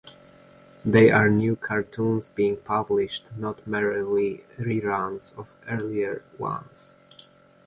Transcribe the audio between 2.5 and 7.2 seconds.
published, not merely re-runs of earlier ones.